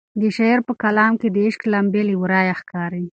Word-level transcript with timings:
د 0.21 0.23
شاعر 0.35 0.59
په 0.67 0.73
کلام 0.83 1.13
کې 1.21 1.27
د 1.31 1.37
عشق 1.47 1.61
لمبې 1.73 2.01
له 2.09 2.13
ورایه 2.21 2.53
ښکاري. 2.59 3.05